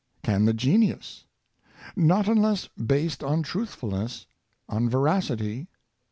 [0.23, 1.25] Can the genius?
[1.95, 4.25] Not unless based on truthfulness—
[4.67, 5.67] on veracity.